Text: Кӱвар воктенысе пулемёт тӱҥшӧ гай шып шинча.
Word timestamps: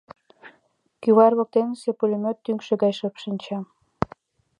Кӱвар 1.01 1.33
воктенысе 1.37 1.91
пулемёт 1.99 2.37
тӱҥшӧ 2.45 2.73
гай 2.83 2.93
шып 2.99 3.15
шинча. 3.21 3.59